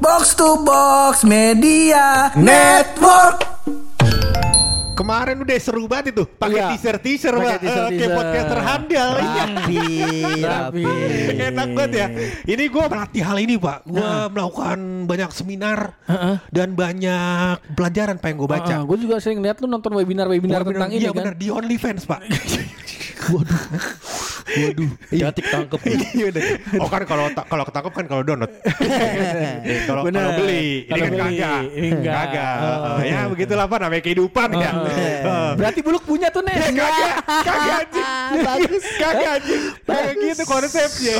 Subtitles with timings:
[0.00, 3.46] Box to Box Media Network.
[4.92, 6.66] Kemarin udah seru banget itu pakai Iya.
[6.70, 7.98] teaser teaser Pakai pak Eh, teaser-teaser.
[7.98, 9.44] kayak podcaster handal iya.
[9.48, 9.78] Rapi,
[10.38, 10.82] rapi.
[11.48, 12.06] enak banget ya
[12.46, 15.78] ini gue melatih hal ini pak gue melakukan banyak seminar
[16.50, 20.68] dan banyak pelajaran pak yang gue baca gue juga sering lihat lu nonton webinar-webinar Gua
[20.68, 21.16] tentang bener- ini iya kan.
[21.18, 22.20] bener di OnlyFans pak
[25.10, 25.80] Cantik tangkep.
[26.10, 26.42] Iya udah.
[26.82, 28.52] Oh kan kalau kalau ketangkep kan kalau download.
[29.88, 30.20] kalau Bener.
[30.20, 31.62] kalau beli, ini Kalau kan beli, kagak.
[32.02, 32.56] Kagak.
[32.60, 32.98] Oh.
[33.00, 34.70] Eh, Ya begitulah Pak namanya kehidupan ya.
[34.90, 35.52] Eh.
[35.54, 36.56] Berarti buluk punya tuh nih.
[36.74, 38.08] Kagak, kagak anjing.
[38.42, 38.84] Bagus.
[38.98, 39.62] Kagak anjing.
[39.86, 41.16] Kayak gitu konsepnya.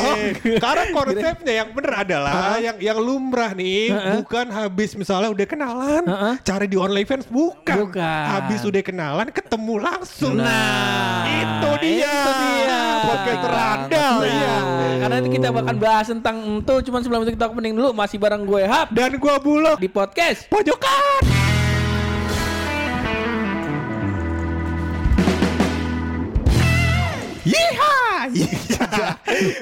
[0.58, 6.04] Karena konsepnya yang bener adalah yang yang lumrah nih bukan habis misalnya udah kenalan
[6.42, 7.76] cari di OnlyFans bukan.
[7.86, 8.24] Bukan.
[8.30, 10.34] Habis udah kenalan ketemu langsung.
[10.36, 12.14] Nah, itu dia.
[12.14, 12.80] Itu dia.
[13.20, 14.56] Podcast terandal Nah, ya.
[15.00, 18.42] Karena itu kita bakal bahas tentang itu cuman sebelum itu kita opening dulu masih bareng
[18.48, 20.48] gue Hap Dan gua bulog di podcast.
[20.48, 21.39] pojokan.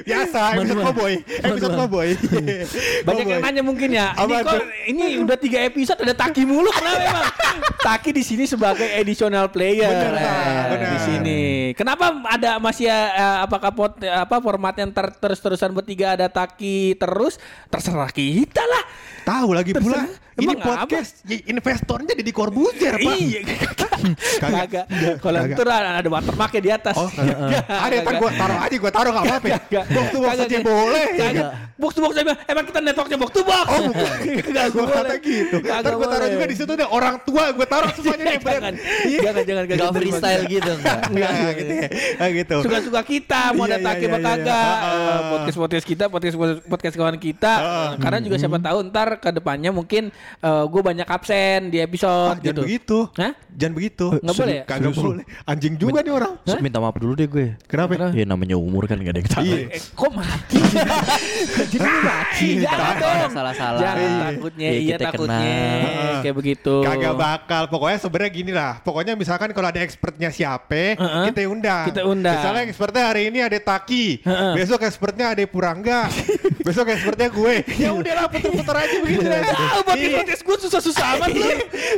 [0.01, 2.09] Biasa episode cowboy, episode cowboy.
[3.07, 4.11] Banyak yang nanya mungkin ya.
[4.13, 7.25] Ini Apa kok ini udah tiga episode ada Taki mulu kenapa emang?
[7.79, 10.13] Taki di sini sebagai additional player Bener.
[10.15, 10.89] Eh, Bener.
[10.89, 11.41] di sini.
[11.73, 17.37] Kenapa ada masih eh, apakah pot, apa format yang ter, terus-terusan bertiga ada Taki terus?
[17.67, 18.83] Terserah kita lah.
[19.23, 20.03] Tahu lagi pula.
[20.03, 20.27] Terserah.
[20.39, 20.87] Ini Emang apa?
[20.87, 23.11] podcast y- investornya jadi Corbuzier, Pak.
[23.19, 23.39] Iya,
[24.39, 24.85] kagak.
[25.19, 26.95] Kalau itu ada watermarknya di atas.
[26.95, 27.37] Oh, kagak.
[27.85, 29.47] ada ntar gua taruh aja, gua taruh enggak apa-apa.
[29.47, 29.81] ya.
[29.89, 31.05] Box to box aja boleh.
[31.75, 32.33] Box to box aja.
[32.45, 33.67] Emang kita networknya box to box.
[33.69, 34.11] Oh, bukan.
[34.49, 35.19] Kagak Gua kata boleh.
[35.21, 35.55] gitu.
[35.59, 38.39] Ntar gua taruh juga di situ deh orang tua gua taruh semuanya nih.
[38.39, 38.73] jangan,
[39.19, 39.93] jangan, jangan, Gak jangan.
[39.95, 40.99] freestyle gitu enggak?
[41.09, 41.87] Enggak gitu ya.
[42.29, 42.55] Gitu.
[42.61, 46.95] Suka-suka kita mau ada taki iya, apa kagak Ah, Eh, podcast podcast kita podcast podcast
[46.95, 50.09] kawan kita Eh, karena juga siapa tahu ntar ke depannya mungkin
[50.41, 52.97] gue banyak absen di episode jangan gitu begitu.
[53.15, 53.31] Hah?
[53.49, 53.88] Jangan begitu.
[53.91, 54.63] Nggak boleh ya?
[54.65, 55.23] Kagak boleh.
[55.43, 56.33] Anjing juga nih orang.
[56.41, 57.47] Terus minta maaf dulu deh gue.
[57.65, 58.11] Kenapa?
[58.11, 59.43] Ya namanya umur kan gak ada yang tahu.
[59.45, 59.57] Iya.
[59.69, 60.59] Eh, kok mati?
[61.71, 62.49] Jadi mati.
[62.59, 63.31] Jangan dong.
[63.31, 63.79] Salah-salah.
[63.79, 64.19] Jangan Iya.
[64.29, 64.67] takutnya.
[64.67, 65.53] Iya, Iya kita takutnya.
[66.19, 66.73] Kayak begitu.
[66.81, 67.63] Kagak bakal.
[67.67, 68.73] Pokoknya sebenarnya gini lah.
[68.79, 70.95] Pokoknya misalkan kalau ada expertnya siapa,
[71.27, 71.85] kita undang.
[71.87, 72.35] Kita undang.
[72.35, 74.23] Misalnya expertnya hari ini ada Taki.
[74.55, 76.09] Besok expertnya ada Purangga.
[76.67, 77.55] Besok expertnya gue.
[77.77, 79.25] Ya udahlah puter-puter aja begitu.
[79.25, 80.17] Tahu Iya.
[80.21, 81.49] podcast gue susah-susah amat lu.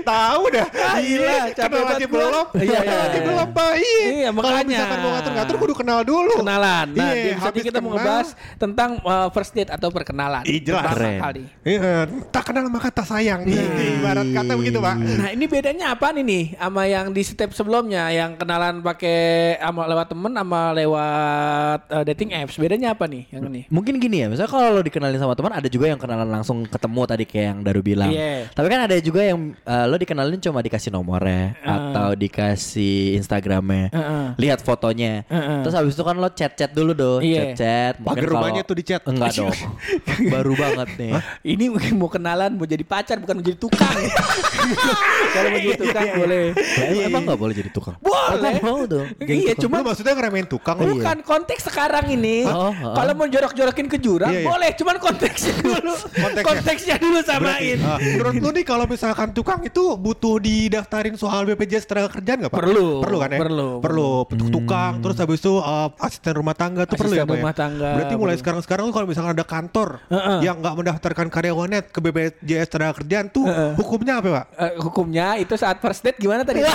[0.01, 0.67] Tahu dah.
[0.71, 2.09] Ah, gila, capek Gua.
[2.11, 2.45] belum.
[2.57, 2.97] Iya, iya.
[3.07, 3.71] aja belum, Pak.
[3.73, 3.99] Iya.
[4.01, 4.67] Iya, Kalau makanya.
[4.69, 6.33] misalkan mau ngatur-ngatur kudu kenal dulu.
[6.39, 6.87] Kenalan.
[6.91, 7.99] Nah, Iya, di episode habis kita mau kenal.
[8.01, 8.27] ngebahas
[8.57, 10.43] tentang uh, first date atau perkenalan.
[10.45, 10.85] Ih, jelas.
[10.91, 11.19] Keren.
[11.19, 11.43] kali.
[11.63, 11.93] Iya,
[12.29, 13.41] tak kenal maka tak sayang.
[13.45, 13.65] Iya.
[13.99, 14.95] Ibarat kata begitu, Pak.
[14.97, 19.19] Nah ini bedanya apa nih nih sama yang di step sebelumnya yang kenalan pakai
[19.57, 23.61] sama lewat temen sama lewat uh, dating apps bedanya apa nih yang ini?
[23.67, 27.01] Mungkin gini ya, misalnya kalau lo dikenalin sama teman ada juga yang kenalan langsung ketemu
[27.05, 28.11] tadi kayak yang Daru bilang.
[28.11, 28.49] Iya.
[28.51, 34.25] Tapi kan ada juga yang uh, lo dikenalin cuma dikasih nomornya atau dikasih Instagramnya, Heeh.
[34.37, 35.23] lihat fotonya.
[35.25, 35.61] Heeh.
[35.61, 37.53] Terus habis itu kan lo chat-chat dulu dong, Iya.
[37.53, 37.93] chat-chat.
[37.99, 39.01] Pagar rumahnya tuh di-chat.
[39.03, 39.55] Enggak dong.
[40.33, 41.13] Baru banget nih.
[41.47, 43.95] Ini mungkin mau kenalan mau jadi pacar bukan mau jadi tukang.
[45.33, 46.43] Kalau mau jadi tukang boleh.
[46.51, 47.95] Lah, emang, emang gak boleh jadi tukang?
[47.99, 48.55] Boleh.
[48.57, 49.07] Oh, mau dong.
[49.19, 50.75] Iya Cuma maksudnya ngeremehin tukang.
[50.77, 52.43] Bukan konteks sekarang ini.
[52.45, 52.93] Oh, oh.
[52.93, 54.47] Kalau mau jorok-jorokin ke jurang Iya, iya.
[54.47, 55.93] boleh, cuman konteksnya dulu.
[55.95, 56.43] Konteksnya.
[56.43, 57.77] konteksnya dulu Berarti, samain.
[57.81, 62.49] ah, menurut lu nih kalau misalkan tukang itu butuh didaftarin soal BPJS tenaga kerjaan nggak
[62.49, 62.57] pak?
[62.57, 63.05] Perlu.
[63.05, 63.37] Perlu kan ya?
[63.37, 63.69] Perlu.
[63.77, 64.09] Perlu.
[64.25, 67.37] Untuk tukang, terus habis itu uh, asisten rumah tangga tuh perlu ya Asisten pak?
[67.37, 67.41] ya?
[67.45, 68.41] rumah tangga, Berarti mulai perlu.
[68.41, 70.37] sekarang-sekarang tuh kalau misalkan ada kantor Heeh.
[70.41, 73.45] yang nggak mendaftarkan karyawannya ke BPJS tenaga kerjaan tuh
[73.77, 74.45] hukumnya apa pak?
[74.57, 76.65] Eh, hukumnya itu saat first date gimana tadi?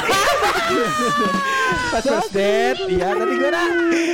[1.90, 3.62] Pas first date, iya tadi gimana?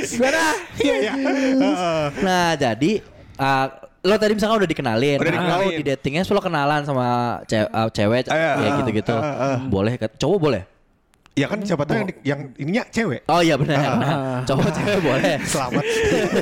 [0.03, 0.43] Gimana?
[0.81, 1.13] Iya iya.
[1.13, 2.05] Heeh.
[2.23, 2.91] Nah, jadi
[3.37, 3.67] uh,
[4.03, 5.63] lo tadi misalkan udah dikenalin, Udah Nah, dikenalin.
[5.65, 7.05] lo di datingnya lo kenalan sama
[7.47, 9.15] ce- uh, cewek kayak ah, gitu-gitu.
[9.15, 9.57] ah, ah.
[9.63, 10.11] Boleh kan?
[10.13, 10.61] Cowok boleh?
[11.33, 13.25] Ya kan siapa tahu yang, di- yang ininya cewek.
[13.25, 13.97] Oh iya benar.
[13.97, 15.41] Nah, cowok cewek boleh.
[15.49, 15.81] Selamat.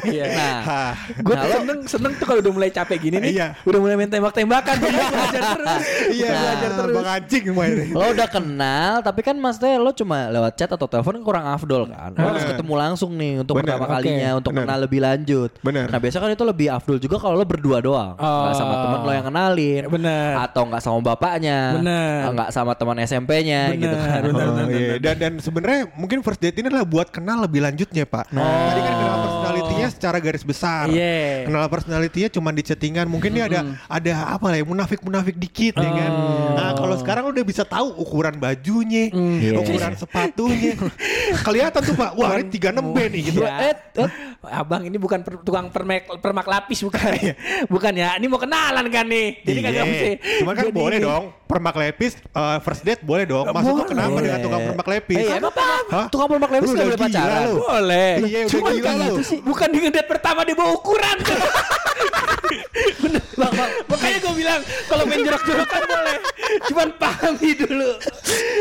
[0.03, 0.25] Iya.
[0.29, 0.91] Nah.
[1.15, 3.47] Gue Nah, seneng seneng tuh kalau udah mulai capek gini nih, Iya.
[3.61, 5.23] udah mulai main tembak-tembakan, belajar
[5.55, 6.91] terus, Iya, belajar terus.
[6.93, 7.85] Bang anjing semua ini.
[7.89, 12.11] lo udah kenal tapi kan maksudnya lo cuma lewat chat atau telepon kurang afdol kan.
[12.11, 12.51] Lo harus Bener.
[12.51, 14.63] ketemu langsung nih untuk Bener, pertama kalinya untuk Bener.
[14.67, 15.49] kenal lebih lanjut.
[15.61, 15.87] Bener.
[15.87, 18.19] Nah, biasa kan itu lebih afdol juga kalau lo berdua doang.
[18.19, 18.81] Nggak sama Oh.
[18.83, 19.83] temen lo yang kenalin.
[19.87, 20.31] Bener.
[20.35, 21.79] Atau nggak sama bapaknya.
[21.79, 22.27] Bener.
[22.29, 24.21] Nggak sama teman SMP-nya gitu Bener, kan.
[24.27, 24.80] bener.
[24.81, 25.01] Oh, iya.
[25.01, 28.33] Dan dan sebenarnya mungkin first date ini adalah buat kenal lebih lanjutnya pak.
[28.33, 29.40] Tadi kan kenal personalitinya
[29.91, 30.87] secara garis besar.
[30.87, 31.45] Iya.
[31.45, 33.05] Kenal personalitinya cuma di chattingan.
[33.05, 36.11] Mungkin dia ada ada apa lah ya munafik munafik dikit ya kan.
[36.53, 39.57] Nah kalau sekarang udah bisa tahu ukuran bajunya, Iya.
[39.57, 40.79] ukuran sepatunya.
[41.45, 42.11] Kelihatan tuh pak.
[42.13, 43.39] Wah ini 36 B nih gitu.
[43.41, 43.51] Ya.
[43.63, 44.09] Eh, eh,
[44.43, 47.11] abang ini bukan per- tukang permak, permak lapis bukan
[47.67, 49.83] bukan ya ini mau kenalan kan nih jadi kagak Iya.
[49.85, 51.25] mesti Cuman kan jadi- boleh dong.
[51.43, 53.43] Permak lepis eh, first date boleh dong.
[53.43, 53.91] Maksud lu Boleh.
[53.91, 55.19] kenapa dengan tukang permak lepis?
[55.19, 55.65] Eh, apa?
[55.91, 56.05] Hah?
[56.07, 57.41] Tukang permak lepis Lu nggak udah boleh pacaran?
[57.43, 57.53] lu.
[57.59, 59.03] boleh Iya, udah Cuman gila lu.
[59.03, 61.17] gitu sih bukan di ngedate pertama di bawah ukuran
[63.01, 63.71] Bener, Bang, Bang.
[63.85, 66.17] makanya gue bilang kalau main jorok-jorokan boleh
[66.67, 67.89] cuman pahami dulu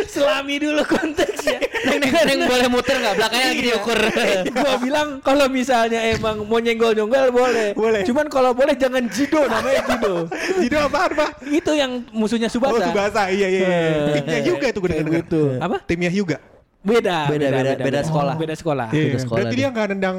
[0.07, 3.15] selami dulu konteksnya Neng, neng, neng boleh muter nggak?
[3.17, 3.99] Belakangnya lagi diukur.
[4.45, 7.73] gue bilang kalau misalnya emang mau nyenggol-nyenggol boleh.
[7.73, 8.05] Boleh.
[8.05, 10.29] Cuman kalau boleh jangan jido namanya jido.
[10.61, 11.31] Jadi apaan, Pak?
[11.41, 12.77] itu yang musuhnya Subasa.
[12.77, 13.33] Oh, Subasa.
[13.33, 13.81] Iya, iya, iya.
[14.13, 15.25] Eh, Timnya juga itu gue dengar.
[15.25, 15.43] gitu.
[15.57, 15.77] Apa?
[15.81, 16.37] Timnya juga.
[16.81, 18.35] Beda, Beda, beda, beda sekolah.
[18.37, 18.87] Beda sekolah.
[18.93, 19.61] Iya, Beda sekolah Berarti dia.
[19.65, 20.19] dia nggak nendang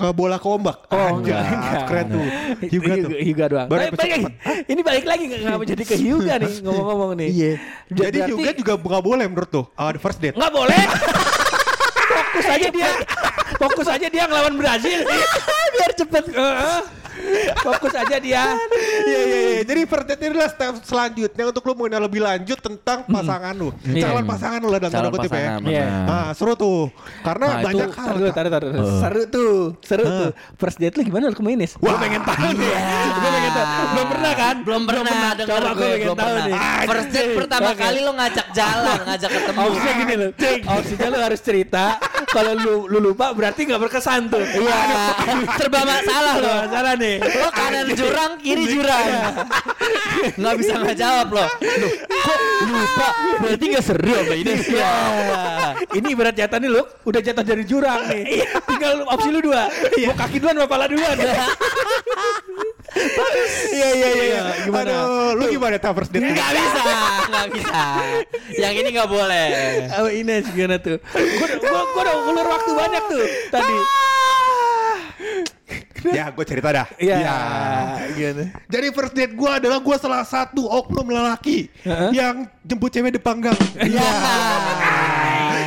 [0.00, 0.76] ke bola ke ombak.
[0.88, 1.82] Oh, Anjay, enggak, enggak.
[1.84, 2.24] Keren tuh.
[2.64, 3.10] Hyuga tuh.
[3.14, 3.68] Hyuga doang.
[3.68, 4.20] Baru Tapi balik.
[4.64, 7.28] Ini balik lagi nggak ngapa jadi ke Hyuga nih ngomong-ngomong nih.
[7.28, 7.52] Iya.
[7.86, 9.64] Jadi Berarti- juga juga nggak boleh menurut tuh.
[9.76, 10.34] Uh, first date.
[10.34, 10.80] nggak boleh.
[12.10, 12.90] Fokus aja dia.
[13.60, 15.04] Fokus aja dia ngelawan Brazil.
[15.76, 16.24] Biar cepet.
[16.32, 16.80] Heeh.
[17.60, 18.44] Fokus aja dia.
[19.00, 19.60] Iya iya iya.
[19.62, 23.70] Jadi first date ini adalah step selanjutnya untuk lu mengenal lebih lanjut tentang pasangan lu.
[23.82, 24.08] Iya.
[24.08, 25.48] Calon pasangan lu lah dalam tanda Calon kutip ya.
[25.60, 25.86] Iya.
[26.04, 26.88] Nah, seru tuh.
[27.20, 28.06] Karena Nah, itu banyak hal.
[28.06, 28.70] Taruh dulu, taruh, taruh.
[28.98, 30.30] Seru tuh, seru tuh.
[30.56, 31.74] First date lu gimana lu ke Minis?
[31.74, 32.72] Gue Wah, pengen tahu nih.
[33.10, 33.84] Gue pengen tahu.
[33.90, 34.54] Belum pernah kan?
[34.60, 35.02] Belum pernah
[35.34, 36.46] denger Coba gue gue, pengen belum tahu pernah.
[36.46, 36.54] nih.
[36.86, 39.58] First date pertama kali lo ngajak jalan, ngajak ketemu.
[39.60, 40.30] Opsinya gini loh.
[40.70, 41.84] Opsinya lu harus cerita.
[42.30, 44.38] Kalau lu, lu lupa berarti nggak berkesan tuh.
[44.40, 44.78] Iya,
[45.58, 46.46] serba masalah lo.
[46.46, 47.09] Loh, salah nih.
[47.18, 49.06] Lo kanan jurang, kiri jurang.
[50.38, 51.42] Nggak bisa nggak jawab lo.
[51.42, 53.08] Loh, kok lupa?
[53.40, 54.52] Berarti nggak seru apa ini?
[54.60, 54.92] Iya.
[55.90, 58.44] Ini berat jatah nih lu udah jatuh dari jurang nih.
[58.68, 59.66] Tinggal lu- opsi lu dua.
[60.06, 61.16] Mau kaki duluan apa pala duluan?
[63.70, 64.24] Iya iya iya.
[64.26, 64.42] iya.
[64.66, 64.90] Gimana?
[64.90, 66.26] Aduh, lu gimana tau first date?
[66.26, 66.82] Nggak bisa,
[67.30, 67.82] nggak bisa.
[68.58, 69.46] Yang ini nggak boleh.
[69.96, 70.98] Oh Ines gimana tuh?
[71.00, 71.46] Gua,
[71.94, 73.76] gua udah ulur waktu banyak tuh tadi.
[76.18, 76.86] ya, gue cerita dah.
[76.96, 77.16] Iya.
[77.20, 77.36] Ya.
[78.14, 78.44] Gimana?
[78.66, 82.10] Jadi first date gue adalah gue salah satu oknum lelaki Heeh.
[82.16, 83.56] yang jemput cewek di panggang.
[83.76, 84.08] Iya.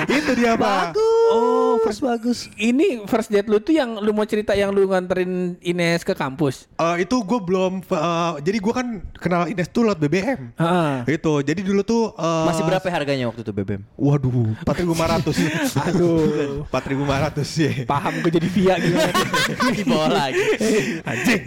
[0.10, 0.98] Itu dia pak.
[1.34, 2.46] Oh, first bagus.
[2.54, 6.70] Ini first date lu tuh yang lu mau cerita yang lu nganterin Ines ke kampus.
[6.72, 7.82] Eh, itu gue belum.
[7.82, 10.54] eh, jadi gue kan kenal Ines tuh lewat BBM.
[10.54, 10.94] Heeh.
[11.12, 11.42] Itu.
[11.42, 12.14] Jadi dulu tuh.
[12.14, 13.82] eh, Masih berapa harganya waktu itu BBM?
[13.96, 15.34] Waduh, 4.500.
[15.84, 16.70] Aduh.
[16.70, 17.72] 4.500 ya.
[17.84, 19.14] Paham gue jadi via gimana?
[19.74, 20.44] Di bawah lagi.
[21.02, 21.42] Anjing.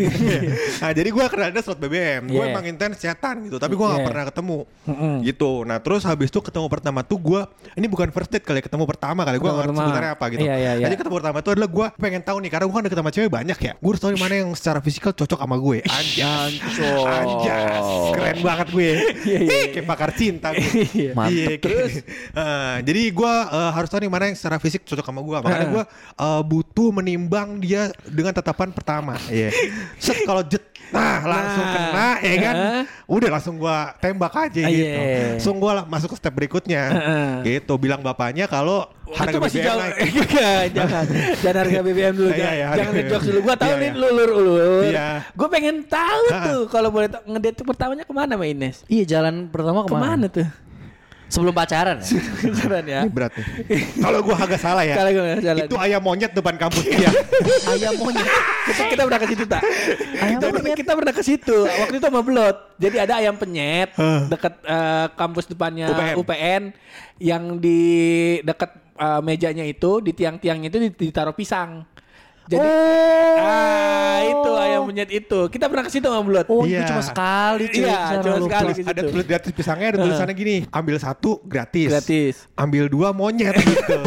[0.81, 2.23] nah, jadi gue kenal Ines lewat BBM.
[2.27, 2.53] Gue Yeah.
[2.53, 4.07] emang intens chatan gitu, tapi gue gak Yeah.
[4.07, 4.59] pernah ketemu.
[4.85, 5.15] Mm-mm.
[5.23, 5.51] Gitu.
[5.63, 7.41] Nah, terus habis itu ketemu pertama tuh gue
[7.75, 9.37] ini bukan first date kali, ya, ketemu pertama kali.
[9.37, 9.89] Gue ngerti pertama.
[9.93, 10.41] sebenarnya apa gitu.
[10.43, 10.85] Iya, iya, iya.
[10.89, 13.31] Jadi ketemu pertama tuh adalah gue pengen tahu nih karena gue kan deket sama cewek
[13.31, 13.73] banyak ya.
[13.77, 15.79] Gue harus tahu mana yang secara fisikal cocok sama gue.
[15.99, 16.53] Anjas.
[17.05, 17.87] Anjas.
[18.17, 18.91] Keren banget gue.
[19.27, 20.71] Iya, iya, Ih, kayak pakar cinta gue.
[20.97, 21.13] Iya.
[21.13, 21.33] Mantep.
[21.37, 21.93] Iya, terus
[22.83, 25.37] jadi gue eh, harus tahu nih mana yang secara fisik cocok sama gue.
[25.45, 25.85] Makanya gue
[26.17, 29.15] eh, butuh menimbang dia dengan tatapan pertama.
[29.29, 29.51] Iya.
[30.03, 31.73] Set kalau jet, nah langsung Nah.
[31.73, 32.55] kena, ya kan.
[32.57, 32.83] Heeh.
[33.07, 34.87] Udah langsung gue tembak aja Ah, gitu.
[34.87, 35.27] iya.
[35.33, 36.83] Langsung gue lah masuk ke step berikutnya.
[36.89, 37.31] Heeh.
[37.45, 39.79] Gitu, bilang bapaknya kalau harga itu masih BBM jauh.
[39.79, 39.95] naik.
[39.97, 41.05] Enggak, jangan.
[41.37, 42.29] Jangan harga BBM dulu.
[42.29, 43.27] Iya, jangan iya, jangan ngejokes BBM.
[43.29, 43.39] dulu.
[43.41, 43.97] Gua tahu Iya, nih iya.
[43.97, 44.83] lu ulur ulur.
[44.85, 45.09] Iya.
[45.33, 48.77] Gue pengen tahu tuh kalau boleh tahu ngedate pertamanya ke mana sama Ines?
[48.87, 49.93] Iya jalan pertama ke mana?
[49.93, 50.49] Ke mana tuh?
[51.37, 52.09] Sebelum pacaran ya?
[52.49, 53.01] Jalan ya.
[53.05, 53.45] Ini berat nih.
[54.09, 54.97] Kalau gue agak salah ya.
[54.97, 55.65] Kalau gua nggak salah.
[55.69, 57.13] Itu ayam monyet depan kampus dia.
[57.77, 58.25] Ayam monyet.
[58.65, 59.63] kita, kita pernah ke situ tak?
[60.17, 60.77] Ayam Kita- penyet.
[60.81, 61.57] kita pernah ke situ.
[61.69, 62.57] Waktu itu sama Blot.
[62.81, 63.93] Jadi ada ayam penyet
[64.33, 66.15] dekat eh, kampus depannya UPN.
[66.25, 66.63] UPN,
[67.21, 67.81] yang di
[68.41, 71.85] dekat eh, mejanya itu di tiang-tiangnya itu ditaruh pisang.
[72.47, 72.69] Jadi
[73.37, 75.41] ah itu ayam penyet itu.
[75.47, 76.47] Kita pernah ke situ sama Blot.
[76.47, 76.79] Oh Iya.
[76.79, 77.83] itu cuma sekali cuy.
[77.83, 78.47] Iya, cuma lu.
[78.47, 78.71] sekali.
[78.81, 81.91] Ada tulis gratis pisangnya ada tulisannya gini, ambil satu gratis.
[81.91, 82.35] Gratis.
[82.55, 83.99] Ambil dua monyet gitu.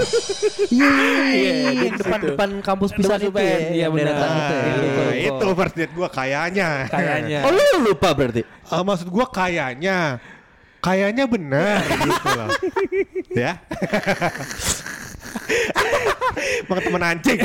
[0.70, 0.92] Iya,
[1.30, 2.28] Iya, yang di depan situ.
[2.32, 3.58] depan kampus Depan pisan itu ya.
[3.70, 4.16] iya, benar.
[4.16, 4.32] itu ya.
[4.32, 5.14] Iya, Nah, lupa, lupa.
[5.20, 6.70] itu first date gue kayaknya.
[6.88, 7.40] Kayaknya.
[7.44, 8.42] Oh lu lupa berarti?
[8.48, 9.98] Eh, maksud gue kayaknya.
[10.80, 12.50] Kayaknya benar gitu loh.
[13.44, 13.60] ya.
[16.62, 17.40] Emang temen anjing.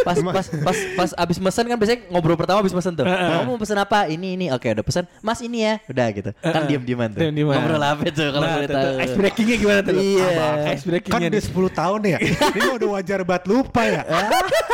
[0.00, 3.04] Pas pas pas pas abis mesen kan biasanya ngobrol pertama abis mesen tuh.
[3.04, 4.06] Kamu mau pesen apa?
[4.06, 4.46] Ini ini.
[4.48, 5.04] Oke udah pesen.
[5.20, 5.74] Mas ini ya.
[5.84, 6.30] Udah gitu.
[6.36, 7.20] Kan diem dieman tuh.
[7.20, 7.54] Diem-dieman.
[7.54, 8.92] Ngobrol apa tuh kalau Nah, boleh tahu?
[8.98, 9.92] Ice breakingnya gimana tuh?
[9.94, 10.28] Iya.
[10.72, 11.28] Ice Kan breakingnya.
[11.28, 12.18] udah 10 tahun ya.
[12.50, 14.02] Ini udah wajar banget lupa ya.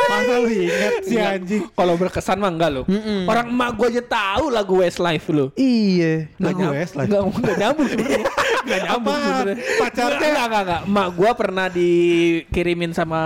[0.07, 1.61] Masa lu ingat sih Enggak, anjing.
[1.69, 2.81] Kalau berkesan mah enggak lo.
[3.25, 5.51] Orang emak gue aja tahu lagu Westlife lo.
[5.53, 6.31] Iya.
[6.39, 7.07] Lagu Westlife.
[7.09, 8.25] Enggak, enggak nyambung sebenarnya.
[8.67, 9.27] Enggak nyambung Apaan?
[9.31, 9.65] sebenarnya.
[9.79, 10.19] Pacarnya?
[10.27, 10.81] enggak, enggak, enggak.
[10.85, 13.21] Emak gue pernah dikirimin sama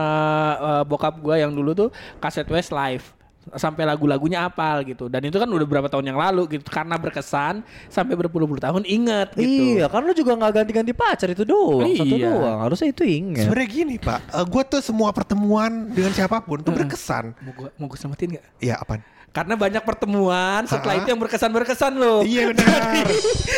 [0.56, 3.18] eh, bokap gue yang dulu tuh kaset Westlife.
[3.58, 5.10] sampai lagu-lagunya apal gitu.
[5.10, 6.70] Dan itu kan udah berapa tahun yang lalu gitu.
[6.70, 9.82] Karena berkesan sampai berpuluh-puluh tahun inget gitu.
[9.82, 12.30] Iya, kan lu juga nggak ganti-ganti pacar itu doang, satu Iya.
[12.30, 12.58] doang.
[12.62, 13.50] Harusnya itu inget.
[13.50, 17.34] Sebenarnya gini pak, gue tuh semua pertemuan dengan siapa pun tuh berkesan.
[17.42, 18.46] Mau gua mau gua selamatin gak?
[18.62, 19.02] Iya apaan?
[19.32, 22.20] Karena banyak pertemuan setelah itu yang berkesan-berkesan loh.
[22.20, 23.08] Iya benar.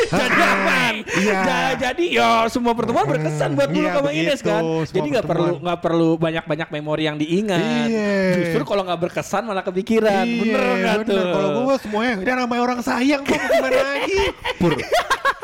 [0.05, 0.93] jadi aman.
[1.01, 1.33] Iya.
[1.33, 4.61] Ja- jadi ya semua pertemuan berkesan buat dulu Iya, sama Ines kan.
[4.61, 7.89] Semua Jadi nggak perlu nggak perlu banyak-banyak memori yang diingat.
[7.89, 8.37] Iya.
[8.37, 10.25] Justru kalau nggak berkesan malah kepikiran.
[10.29, 11.09] bener nggak bener.
[11.09, 11.25] tuh?
[11.33, 14.21] Kalau gue semuanya udah namanya orang sayang mau gimana lagi?
[14.61, 14.77] Pur,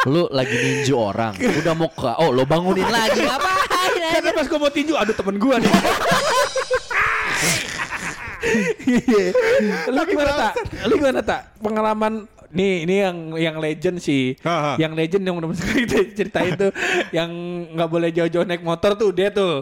[0.05, 3.91] lu lagi ninju orang, udah mau ke, oh lo bangunin lagi ngapain?
[4.13, 5.73] Karena pas gue mau tinju, aduh temen gue nih.
[8.89, 9.25] Iya.
[9.91, 10.53] Lu gimana tak?
[10.89, 11.41] Lu gimana tak?
[11.61, 12.13] Pengalaman
[12.49, 14.33] nih ini yang yang legend sih.
[14.41, 14.71] Ha, ha.
[14.81, 16.71] Yang legend yang udah sekali kita ceritain tuh
[17.13, 17.29] yang
[17.77, 19.61] nggak boleh jauh-jauh naik motor tuh dia tuh.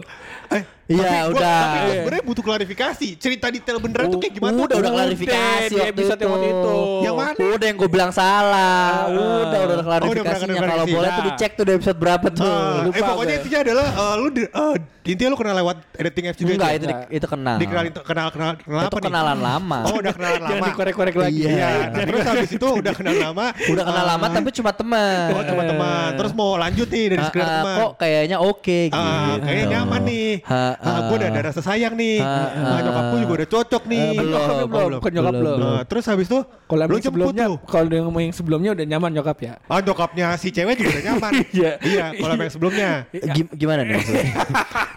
[0.52, 1.58] Eh, Iya, udah.
[1.60, 3.08] Tapi gue sebenarnya butuh klarifikasi.
[3.14, 4.56] Cerita detail beneran tuh kayak gimana?
[4.56, 6.24] Udah, udah Udah, klarifikasi waktu episode itu.
[6.24, 6.76] yang waktu itu.
[7.04, 7.44] Yang mana?
[7.50, 8.88] Udah yang gue bilang salah.
[9.06, 10.60] Udah, udah ada klarifikasinya.
[10.64, 11.26] Kalau boleh tuh Nah.
[11.28, 12.40] dicek tuh di episode berapa tuh.
[12.42, 16.38] Ah, lupa eh pokoknya intinya adalah eh, lu eh, intinya lu kenal lewat editing apps
[16.38, 17.56] juga Enggak, itu itu kenal.
[17.58, 19.04] Dikenalin kenal kenal kenal apa nih?
[19.04, 19.78] kenalan lama.
[19.84, 20.66] Oh udah kenalan Jangan lama.
[20.68, 21.40] dikorek-korek lagi.
[21.44, 21.68] Iya.
[21.86, 23.46] Nah, terus habis itu udah kenal lama.
[23.66, 25.28] Udah kenal Ah, lama tapi cuma teman.
[25.32, 26.08] Oh cuma teman.
[26.14, 27.76] Terus mau lanjut nih dari Ah, sekedar ah, teman.
[27.78, 28.96] Kok kayaknya oke gitu.
[28.96, 30.30] Ah, kayaknya nyaman nih.
[30.78, 31.00] Ah, ah.
[31.04, 32.18] gue udah ada rasa sayang nih.
[32.18, 33.98] Ah, Ah, nyokapku juga udah cocok nih.
[33.98, 35.58] Ah, belum, Nyokap belum, nyokap belum.
[35.58, 37.58] Nah, terus habis itu Kalau lu yang jemput sebelumnya, tuh.
[37.64, 39.52] kalau ngomong yang sebelumnya udah nyaman nyokap ya.
[39.64, 41.32] Ah, nyokapnya si cewek juga udah nyaman.
[41.50, 41.72] Iya.
[41.80, 42.90] Iya, kalau yang sebelumnya.
[43.10, 44.24] Gim- gimana nih maksudnya?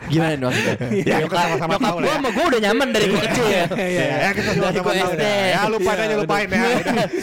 [0.08, 0.76] gimana nih maksudnya?
[1.12, 2.16] Ya, kita sama-sama Nyokap tahu lah gua ya.
[2.16, 3.64] sama gue udah nyaman dari gue kecil ya.
[3.92, 5.12] Iya, ya kita sama-sama tahu.
[5.18, 6.62] Ya lupain Iya, aja lupain ya.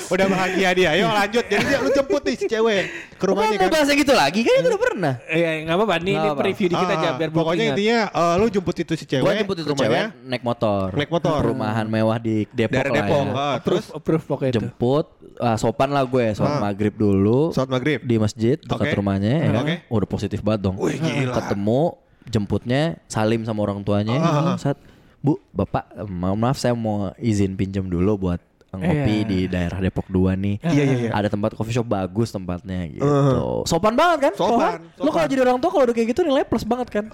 [0.08, 0.90] Udah, bahagia dia.
[0.96, 1.44] Yuk lanjut.
[1.46, 2.82] Jadi dia lu jemput nih si cewek
[3.14, 3.70] ke Rumahnya mau kan.
[3.72, 4.40] bahas yang gitu lagi?
[4.42, 5.14] Kan itu udah pernah.
[5.28, 5.94] Iya, nggak apa-apa.
[5.98, 9.22] Nih, ini preview dikit aja Ah, biar pokoknya intinya eh, lu jemput itu si cewek.
[9.22, 10.88] Gue jemput itu cewek naik motor.
[10.90, 11.38] Naik motor.
[11.38, 13.22] Perumahan mewah di Depok Daerah lah Depok.
[13.22, 13.32] ya.
[13.34, 14.56] Ah, Terus approve pokoknya itu.
[14.58, 16.62] Jemput, ah, sopan lah gue, sopan Ah.
[16.64, 17.50] maghrib dulu.
[17.50, 18.00] sholat maghrib.
[18.00, 18.96] di masjid dekat Oke.
[18.96, 19.62] rumahnya ya kan?
[19.62, 19.74] Oke.
[19.86, 21.34] udah positif banget dong Wih, gila.
[21.34, 21.80] ketemu
[22.24, 24.76] jemputnya salim sama orang tuanya Ah, saat
[25.18, 28.40] bu bapak mohon maaf saya mau izin pinjam dulu buat
[28.78, 29.24] ngopi Iya.
[29.24, 31.10] di daerah Depok 2 nih Iya, iya, iya.
[31.10, 33.60] ada tempat coffee shop bagus tempatnya gitu Uh.
[33.62, 35.28] sopan banget kan Sopan, lo kalau sopan.
[35.28, 37.04] jadi orang tua kalau udah kayak gitu nilai plus banget kan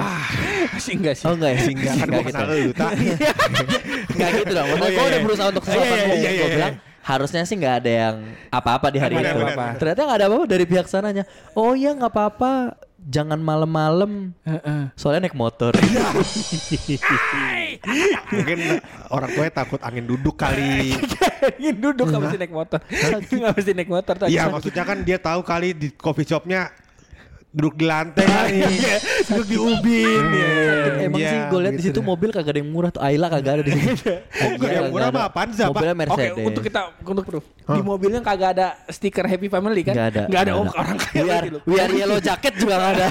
[0.72, 1.24] Masih enggak sih.
[1.24, 2.90] oh enggak ya Enggak kan kenal lu, tak.
[4.12, 4.66] Enggak gitu dong.
[4.68, 5.24] Maksudnya Oh, iya, gue udah iya.
[5.24, 5.86] berusaha untuk Iya, sopan.
[5.90, 8.16] iya, Gue iya, iya, bilang harusnya sih nggak ada yang
[8.50, 9.38] apa-apa di hari Benar, itu.
[9.40, 9.74] benar, benar.
[9.74, 11.24] Ternyata nggak ada apa-apa dari pihak sananya.
[11.54, 12.52] Oh iya nggak apa-apa.
[13.08, 14.36] Jangan malam-malam.
[14.44, 14.82] Heeh.
[14.92, 15.72] Soalnya naik motor.
[18.28, 18.58] Mungkin
[19.08, 20.92] orang tuanya takut angin duduk kali.
[21.60, 22.78] Ingin duduk nggak mesti naik motor.
[22.84, 24.14] Nggak mesti naik motor.
[24.20, 24.36] tadi.
[24.36, 26.68] Iya maksudnya kan dia tahu kali di coffee shopnya
[27.50, 28.58] duduk di lantai kali.
[28.62, 30.24] Iya, duduk di ubin.
[30.30, 30.50] Iya.
[31.00, 32.06] Emang Iya, sih gue lihat di gitu situ deh.
[32.06, 33.00] mobil kagak ada yang murah tuh.
[33.00, 34.06] Ayla kagak ada di situ.
[34.06, 35.70] Oh, enggak, yang murah mah Avanza, Pak.
[35.70, 36.46] Mobilnya Oke, Mercedes.
[36.46, 37.44] untuk kita untuk proof.
[37.70, 39.94] Di mobilnya kagak ada stiker Happy Family kan?
[39.94, 40.22] Nggak ada.
[40.26, 40.52] Nggak ada.
[40.54, 43.06] Oh, orang kaya We are, we are yellow jacket juga nggak ada.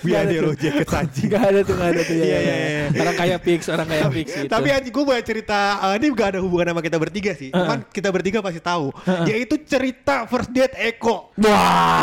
[0.00, 1.22] Biar dia lo jaket saji.
[1.26, 2.14] Nggak ada tuh, nggak ada tuh.
[2.14, 2.68] Iya, Iya, iya, iya.
[2.90, 3.00] iya.
[3.00, 4.46] Orang kaya fix, orang kaya fix itu.
[4.46, 7.50] Tapi anjing gue banyak cerita eh, ini gak ada hubungan sama kita bertiga sih.
[7.50, 8.90] Cuman kita bertiga pasti tahu.
[9.24, 11.30] Yaitu cerita first date Eko.
[11.36, 12.02] Wah.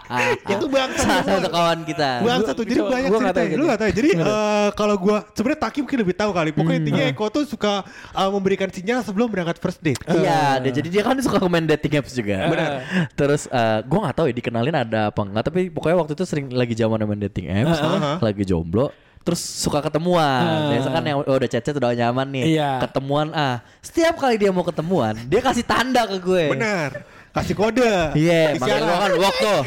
[0.53, 2.09] Itu bangsa Salah satu kawan kita.
[2.23, 2.65] Bangsa tuh.
[2.67, 3.33] Jadi banyak cerita.
[3.33, 3.69] tahu Lu jadi.
[3.69, 3.91] gak tahu.
[3.91, 6.49] Jadi eh, kalau gue sebenarnya Taki mungkin lebih tahu kali.
[6.55, 10.01] Pokoknya intinya Eko tuh suka eh, memberikan sinyal sebelum berangkat first date.
[10.07, 12.49] Iya, dia, jadi dia kan suka main dating apps juga.
[12.49, 12.69] Benar.
[13.13, 16.47] Terus eh gue nggak tahu ya dikenalin ada apa enggak, tapi pokoknya waktu itu sering
[16.51, 18.17] lagi zaman main dating apps, Heeh.
[18.19, 18.91] lagi jomblo.
[19.21, 20.73] Terus suka ketemuan.
[20.73, 22.57] Biasa kan yang oh, udah chat udah nyaman nih.
[22.57, 22.81] Iya.
[22.81, 23.61] Ketemuan ah.
[23.85, 26.49] Setiap kali dia mau ketemuan, dia kasih tanda ke gue.
[26.57, 27.20] Benar.
[27.31, 27.87] Kasih kode.
[28.11, 28.83] Iya, makanya Isyarat.
[28.83, 29.61] gue kan walk tuh.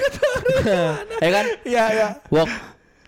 [1.25, 1.45] ya kan?
[1.65, 2.09] Iya, iya.
[2.29, 2.51] Walk.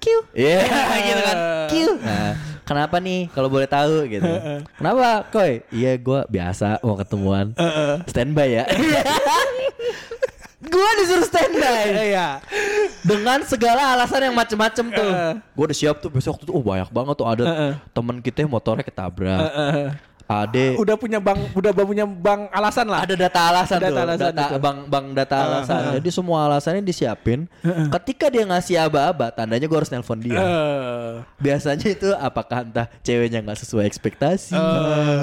[0.00, 0.04] Q.
[0.32, 0.60] Iya,
[1.12, 1.36] gitu kan.
[1.68, 1.72] Q.
[2.00, 2.32] Nah,
[2.64, 4.32] kenapa nih kalau boleh tahu gitu.
[4.80, 5.60] kenapa, Koy?
[5.68, 7.52] Iya, gua biasa mau ketemuan.
[8.08, 8.64] Standby ya.
[10.72, 12.16] gua disuruh standby.
[12.16, 12.40] Iya.
[13.04, 15.10] Dengan segala alasan yang macem-macem tuh.
[15.52, 16.56] Gua udah siap tuh besok tuh.
[16.56, 17.44] Oh, banyak banget tuh ada
[17.92, 19.52] temen kita yang motornya ketabrak.
[20.26, 23.00] Ade Udah punya bang, udah punya bang alasan lah.
[23.00, 24.56] ada data alasan Data tuh, alasan data itu.
[24.58, 25.78] bang bang data alasan.
[25.78, 25.92] ah.
[25.96, 27.46] Jadi semua alasannya disiapin.
[27.92, 30.34] Ketika dia ngasih aba-aba, tandanya gue harus nelpon dia.
[30.34, 31.10] Eh.
[31.38, 34.58] Biasanya itu apakah entah ceweknya nggak sesuai ekspektasi,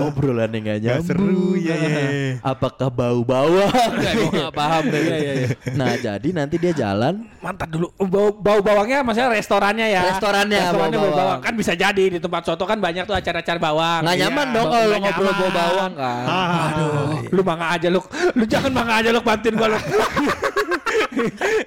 [0.01, 2.05] obrolannya nggak Nggak nyambung, seru, ya, ya, ya.
[2.41, 3.71] apakah bau bawang,
[4.15, 5.01] gue nggak paham deh.
[5.01, 5.47] Iya, iya, iya.
[5.73, 7.91] Nah jadi nanti dia jalan, Mantap dulu.
[7.99, 10.01] Bau, bau bawangnya maksudnya restorannya ya.
[10.09, 11.39] Restorannya Restorannya bau bau bawang.
[11.41, 14.01] Kan bisa jadi di tempat soto kan banyak tuh acara-acara bawang.
[14.01, 14.23] nggak Iya.
[14.25, 15.57] nyaman dong Bau- kalau lo nggak ngobrol nyaman.
[15.57, 16.23] bawang kan.
[16.27, 16.93] Aduh.
[17.31, 17.99] Lu bangga aja lu.
[18.37, 19.79] Lu jangan bangga aja lu bantuin gua lu.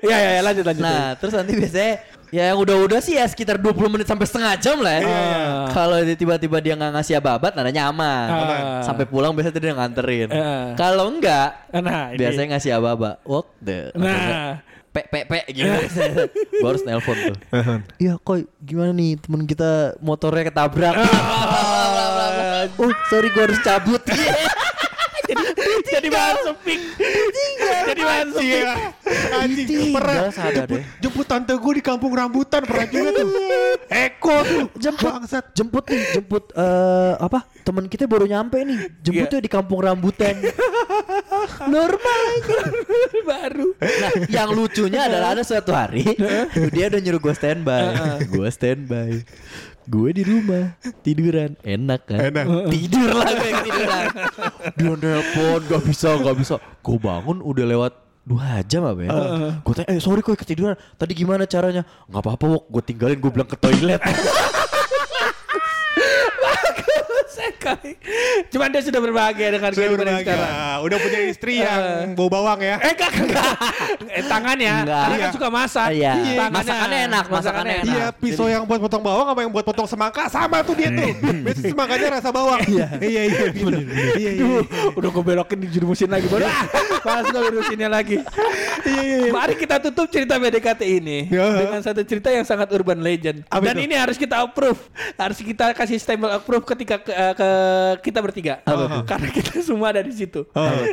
[0.03, 0.85] Iya iya ya, lanjut lanjut.
[0.85, 1.93] Nah terus nanti biasanya
[2.35, 5.03] Ya yang udah-udah sih ya sekitar 20 menit sampai setengah jam lah ya.
[5.07, 5.23] Iya,
[5.71, 8.27] Kalau dia tiba-tiba dia nggak ngasih apa-apa, tandanya aman.
[8.27, 8.83] Ah.
[8.83, 10.29] Sampai pulang biasanya dia nganterin.
[10.35, 10.75] Ah.
[10.75, 12.19] Kalau enggak, Nah, ini.
[12.19, 13.23] biasanya ngasih apa-apa.
[13.23, 13.95] What the?
[13.95, 14.59] Nah.
[14.91, 15.69] Pe pe pe gitu.
[16.65, 17.37] Gua harus nelpon tuh.
[18.01, 20.97] Iya koi gimana nih temen kita motornya ketabrak.
[22.79, 24.03] oh sorry gua harus cabut.
[25.87, 26.81] jadi bahan sepik.
[27.87, 28.65] jadi bahan sepik.
[29.37, 30.85] Anjing pernah sadar jemput, deh.
[31.03, 33.29] jemput tante gue di kampung rambutan pernah juga tuh.
[33.91, 34.67] Eko tuh.
[34.79, 35.45] Jemput bangsat.
[35.55, 37.47] jemput nih jemput eh apa?
[37.67, 38.79] Teman kita baru nyampe nih.
[39.03, 40.35] Jemputnya di kampung rambutan.
[41.75, 42.21] Normal
[43.27, 43.69] baru.
[43.79, 46.07] nah yang lucunya adalah ada suatu hari
[46.71, 47.83] dia udah nyuruh gue standby.
[48.31, 49.27] Gue standby
[49.87, 51.55] gue di rumah tiduran.
[51.63, 52.19] Enak kan?
[52.19, 52.45] Enak.
[52.75, 54.07] tidur lah gue tiduran.
[54.75, 56.55] Dia nelpon gak bisa gak bisa.
[56.83, 57.93] Gue bangun udah lewat
[58.27, 59.11] dua jam apa ya.
[59.63, 60.75] Gue tanya eh sorry kok ketiduran.
[60.99, 61.87] Tadi gimana caranya?
[62.11, 64.03] Nggak apa-apa gue tinggalin gue bilang ke toilet
[67.67, 67.93] Sekali.
[68.47, 70.27] Cuman dia sudah berbahagia dengan Sudah kehidupan berbahagia.
[70.31, 70.77] sekarang.
[70.87, 71.83] Udah punya istri yang
[72.15, 72.77] bau bawang ya.
[72.79, 73.53] Eh enggak, enggak.
[74.09, 74.75] Eh tangannya.
[74.81, 75.03] Enggak.
[75.03, 75.35] Karena kan Iya.
[75.35, 75.89] suka masak.
[75.91, 76.13] Iya.
[76.15, 76.55] Tangannya.
[76.57, 77.91] Masakannya enak, masakannya enak.
[77.91, 81.11] Iya, pisau yang buat potong bawang sama yang buat potong semangka sama tuh dia tuh.
[81.43, 82.61] Biasanya semangkanya rasa bawang.
[82.67, 83.47] Iya, iya, iya.
[83.51, 83.79] gitu.
[84.15, 84.31] Iya, iya.
[84.39, 84.63] Duh,
[84.95, 86.27] udah gue belokin di jurumusin lagi.
[86.37, 86.63] Ah,
[87.03, 88.17] Malas gue urusinnya lagi.
[88.83, 89.31] Iya, iya, iya.
[89.31, 93.47] Mari kita tutup cerita BDKT ini dengan satu cerita yang sangat urban legend.
[93.47, 93.87] Apa Dan itu?
[93.87, 94.79] ini harus kita approve.
[95.15, 97.49] Harus kita kasih stempel approve ketika ke, eh, ke
[98.05, 98.61] kita bertiga.
[99.03, 100.45] Karena kita semua ada di situ.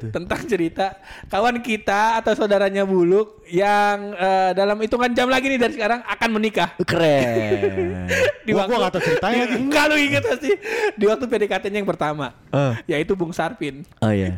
[0.07, 0.95] Tentang cerita
[1.27, 6.29] kawan kita atau saudaranya Buluk yang eh, dalam hitungan jam lagi nih dari sekarang akan
[6.31, 6.69] menikah.
[6.83, 8.07] keren
[8.47, 9.55] gua nggak tahu ceritanya lagi.
[9.57, 10.51] Enggak lu inget pasti
[10.93, 12.77] Di waktu PDKT-nya yang pertama Ah.
[12.85, 14.35] Yaitu Bung Sarpin oh iya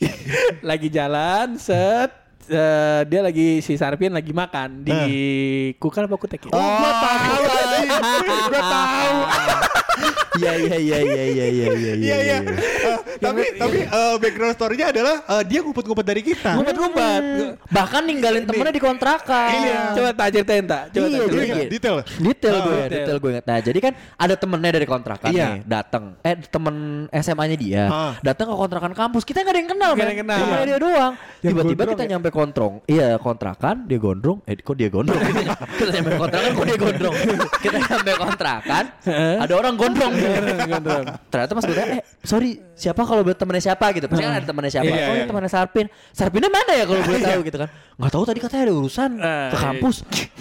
[0.68, 2.10] Lagi jalan Set
[2.48, 5.00] eh, Dia lagi Si Sarpin lagi makan Di
[5.80, 6.52] Kukal apa Kutek ya?
[6.52, 7.88] Oh, gua tahu anjing.
[8.50, 9.16] Gua tahu.
[10.36, 12.38] Iya iya iya iya iya iya iya Iya, iya.
[12.44, 16.50] Eh, Tapi tapi eh, background story-nya adalah eh, dia ngumpet-ngumpet dari kita.
[16.54, 17.22] Ngumpet-ngumpet
[17.66, 19.50] Bahkan ninggalin temennya di kontrakan.
[19.50, 19.80] Iya.
[19.96, 21.96] Coba tak ceritain tak Coba Iya, jadi- detail.
[22.04, 22.90] Detail Oh, gue, detail.
[22.92, 23.44] detail gue ingat.
[23.46, 25.46] Nah, jadi kan ada temennya dari kontrakan Iya.
[25.48, 26.04] nih, datang.
[26.20, 26.76] Eh, temen
[27.10, 28.12] SMA-nya dia, Ah.
[28.20, 29.24] datang ke kontrakan kampus.
[29.24, 30.38] Kita nggak ada yang kenal, Nggak ada yang kenal.
[30.66, 31.12] Dia doang.
[31.38, 32.08] Tiba-tiba kita ya?
[32.12, 32.72] nyampe kontrong.
[32.84, 34.38] Iya, kontrakan, dia gondrong.
[34.44, 35.16] Eh, kok dia gondrong?
[35.78, 37.14] kita nyampe kontrakan, kok dia gondrong?
[37.64, 38.84] kita nyampe kontrakan,
[39.40, 39.84] ada orang gondrong.
[39.88, 40.12] Gondrong.
[41.26, 44.06] Ternyata pas gue eh, sorry, siapa kalau buat temennya siapa gitu?
[44.06, 44.84] Pasti kan ada temennya siapa?
[44.84, 45.14] Iya, oh, iya.
[45.14, 45.86] ini temennya Sarpin.
[46.10, 47.68] Sarpinnya mana ya kalau boleh tahu gitu kan?
[47.96, 49.62] Nggak tahu tadi katanya ada urusan Ah, ke iya.
[49.62, 49.96] kampus.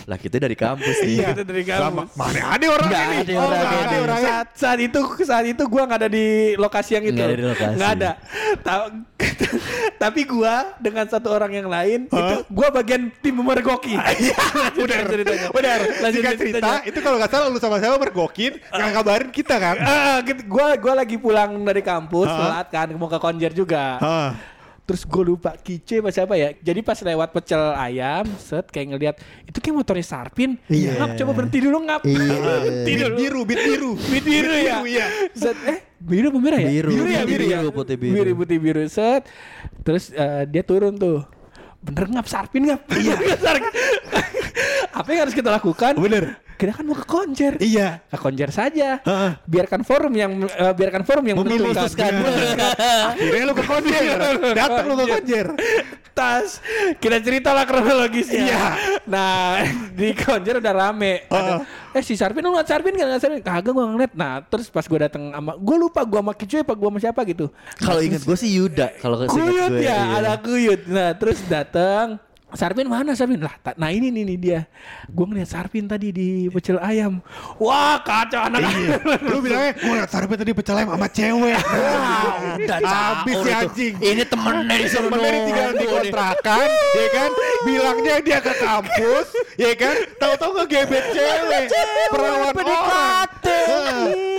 [0.06, 1.16] lah kita dari kampus nih.
[1.16, 1.28] Iya.
[1.32, 1.82] Kita dari kampus.
[1.82, 2.04] Lama.
[2.14, 3.16] Mana ada orang Nggak ini?
[3.16, 4.28] ada Oh, orangnya nggak ada orangnya.
[4.28, 7.46] saat, saat itu saat itu gua nggak ada di lokasi yang itu Nggak ada di
[7.46, 7.74] lokasi.
[7.76, 8.10] Nggak ada
[8.62, 8.90] Ta-
[10.04, 13.96] tapi gua dengan satu orang yang lain itu gua bagian tim memergoki
[14.76, 15.80] Benar, benar.
[16.02, 19.76] lanjut cerita, itu kalau nggak salah lu sama siapa mergokin, nggak kabarin kita kan?
[19.84, 20.48] Ah, gitu.
[20.48, 22.40] gua gua lagi pulang dari kampus Ah.
[22.40, 24.32] telat kan mau ke konjer juga Ah.
[24.82, 29.16] Terus gue lupa Kice apa siapa ya Jadi pas lewat pecel ayam Set kayak ngeliat
[29.44, 31.02] Itu kayak motornya Sarpin Iya.
[31.02, 32.38] Ngap coba berhenti dulu ngap Iya.
[32.62, 33.92] Berhenti dulu biru, bit biru.
[34.14, 35.06] Bit biru ya Biru, iya.
[35.34, 36.70] Set eh biru apa merah ya?
[36.70, 36.90] Biru.
[36.94, 38.14] ya Putih biru ya biru, putih biru.
[38.14, 39.26] Biru putih biru set
[39.82, 41.26] Terus eh, dia turun tuh
[41.82, 43.18] Bener ngap Sarpin ngap Iya
[44.96, 46.40] Apa yang harus kita lakukan Bener.
[46.56, 48.00] Kita kan mau ke konjer Iya.
[48.08, 49.04] ke konjer saja.
[49.04, 49.32] Heeh.
[49.44, 52.16] Biarkan forum yang eh, biarkan forum yang Memutuskan.
[53.12, 54.16] Akhirnya lu ke konjer.
[54.56, 55.46] Datang lu ke konjer.
[56.16, 56.64] Tas
[57.04, 58.40] kita ceritalah kronologisnya.
[58.48, 58.66] Iya.
[59.04, 59.68] Nah
[60.00, 61.28] di konjer udah rame.
[61.28, 63.44] Ada, eh si Sarpin lu ngeliat Sarpin gak ngeliat Sarpin?
[63.44, 64.16] Kagak gua ngeliat.
[64.16, 67.20] Nah terus pas gua datang sama gue lupa gua sama Kicuy apa gua sama siapa
[67.28, 67.52] gitu.
[67.84, 68.96] Kalau inget gue sih Yuda.
[69.04, 70.24] Kalau Kuyut gue, ya, iya.
[70.24, 70.88] ada kuyut.
[70.88, 72.16] Nah terus datang.
[72.56, 73.38] Sarpin mana Sarpin?
[73.44, 74.60] Lah, ta- nah ini nih, nih dia.
[75.12, 77.20] Gue ngeliat Sarpin tadi di pecel ayam.
[77.60, 78.64] Wah kacau anak.
[78.66, 78.98] Iya.
[79.30, 81.60] Lu bilangnya, gue liat Sarpin tadi pecel ayam sama cewek.
[82.66, 83.60] Udah Habis si itu.
[83.60, 83.94] anjing.
[84.00, 85.08] Ini temennya di sono.
[85.12, 87.30] Temennya tinggal di kontrakan, ya kan?
[87.68, 89.28] Bilangnya dia ke kampus,
[89.60, 89.96] ya kan?
[90.18, 91.66] Tahu-tahu ngegebet cewek,
[92.10, 93.28] perawan orang.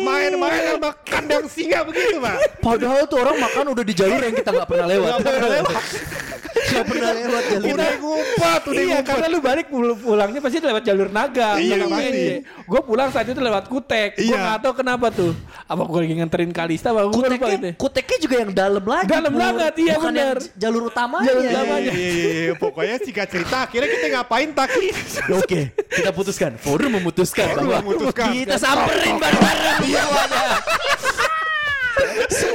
[0.00, 2.36] Main-main sama kandang singa begitu, Pak.
[2.62, 5.12] Padahal tuh orang makan udah di jalur yang kita nggak pernah lewat.
[6.66, 7.44] Nggak pernah lewat.
[7.46, 7.66] Jalur.
[7.68, 9.06] Udah ngumpet, udah iya ngumpet.
[9.06, 11.50] karena lu balik pul- pulangnya pasti lewat jalur naga.
[11.56, 12.10] Iya, pasti.
[12.10, 12.18] PJ.
[12.64, 14.10] Gue pulang saat itu lewat Kutek.
[14.14, 14.38] Gue Iya.
[14.38, 15.32] nggak tahu kenapa tuh.
[15.64, 16.90] Apa gue lagi nganterin Kalista?
[16.90, 17.38] Apa gue lupa gitu.
[17.38, 19.08] Kuteknya, kuteknya juga yang dalam lagi.
[19.08, 20.36] Dalam banget, iya Bukan bener.
[20.36, 21.26] yang j- jalur utamanya.
[21.26, 21.92] Jalur Iya, utamanya.
[21.92, 22.52] iya, iya, iya.
[22.56, 24.86] Pokoknya singkat cerita, akhirnya kita ngapain Taki?
[25.22, 26.52] Ya, Oke, kita putuskan.
[26.56, 28.30] Forum memutuskan Forum bahwa memutuskan.
[28.32, 30.06] kita samperin bareng-bareng semuanya.
[30.06, 31.15] Semua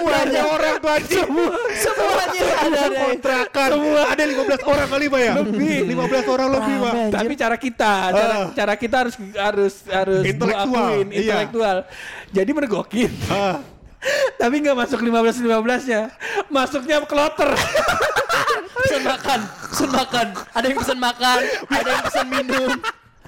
[0.01, 1.27] Berapa orang tuh anjing?
[1.73, 2.99] Semuanya ada deh.
[3.01, 3.69] Kontrakan.
[3.71, 5.33] Semua ada 15 orang kali Pak ya?
[5.39, 5.77] Lebih.
[5.87, 6.93] 15 orang lebih Pak.
[7.11, 8.47] Tapi cara kita, cara, Ah.
[8.53, 11.19] cara kita harus harus harus Intelektual, akuin, iya.
[11.19, 11.77] intelektual.
[12.29, 13.11] Jadi mergokin.
[13.27, 13.57] Ah.
[14.41, 16.01] Tapi nggak masuk 15 15-nya.
[16.47, 17.51] Masuknya kloter.
[18.81, 20.27] Pesan makan, pesan makan.
[20.51, 22.71] Ada yang pesan makan, ada yang pesan minum.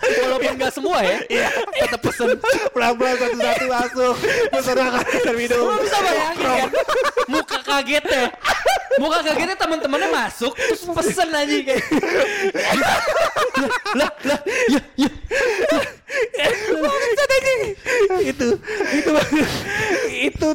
[0.04, 1.18] Walaupun nggak semua ya,
[1.84, 2.36] tetap pesen.
[2.76, 4.16] Pelan-pelan satu-satu masuk.
[4.52, 5.58] Pesan makan, pesan minum.
[5.64, 6.70] Lu bisa bayangin kan?
[7.32, 8.24] Muka kagetnya.
[9.00, 11.86] Muka kagetnya teman-temannya masuk terus pesen aja kayak.
[13.98, 14.40] lah, lah,
[14.70, 15.10] ya, ya.
[18.24, 18.48] Itu
[18.94, 19.12] itu
[20.24, 20.50] itu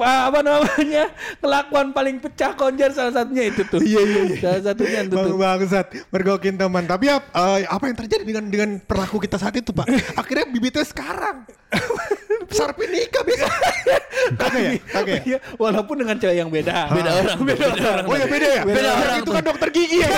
[0.00, 1.04] apa namanya
[1.38, 3.80] kelakuan paling pecah konjer salah satunya itu tuh.
[3.82, 4.22] Iya iya.
[4.40, 5.38] Salah satunya itu Bang tuh.
[5.38, 6.84] bangsat mergokin teman.
[6.86, 9.86] Tapi eh, apa yang terjadi dengan dengan perlaku kita saat itu Pak?
[10.20, 11.46] Akhirnya bibitnya sekarang.
[12.50, 13.46] Sarpin nikah bisa.
[14.34, 14.70] Kagak ya?
[14.90, 15.22] Kagak ya?
[15.26, 16.90] Iya, walaupun dengan cewek yang beda.
[16.90, 18.04] Beda orang, beda orang.
[18.10, 18.62] Oh ya beda ya?
[18.66, 20.10] Beda orang Itu kan dokter gigi ya?